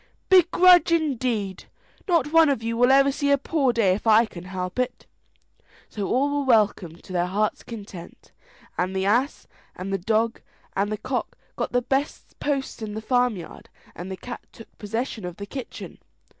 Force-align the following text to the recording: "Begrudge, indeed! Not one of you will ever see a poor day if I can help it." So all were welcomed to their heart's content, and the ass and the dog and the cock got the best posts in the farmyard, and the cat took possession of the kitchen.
"Begrudge, 0.29 0.91
indeed! 0.91 1.65
Not 2.07 2.31
one 2.33 2.49
of 2.49 2.63
you 2.63 2.75
will 2.75 2.91
ever 2.91 3.11
see 3.11 3.29
a 3.29 3.37
poor 3.37 3.71
day 3.71 3.93
if 3.93 4.07
I 4.07 4.25
can 4.25 4.45
help 4.45 4.79
it." 4.79 5.05
So 5.89 6.07
all 6.07 6.39
were 6.39 6.43
welcomed 6.43 7.03
to 7.03 7.13
their 7.13 7.27
heart's 7.27 7.61
content, 7.61 8.31
and 8.79 8.95
the 8.95 9.05
ass 9.05 9.45
and 9.75 9.93
the 9.93 9.99
dog 9.99 10.41
and 10.75 10.91
the 10.91 10.97
cock 10.97 11.37
got 11.55 11.71
the 11.71 11.83
best 11.83 12.39
posts 12.39 12.81
in 12.81 12.95
the 12.95 12.99
farmyard, 13.03 13.69
and 13.95 14.09
the 14.09 14.17
cat 14.17 14.41
took 14.51 14.75
possession 14.79 15.23
of 15.23 15.37
the 15.37 15.45
kitchen. 15.45 15.99